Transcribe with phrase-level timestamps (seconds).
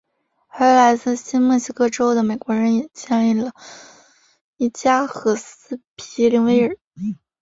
[0.47, 3.53] 而来自新墨西哥州的美国人也建起了
[4.57, 6.75] 伊加和斯皮灵威尔。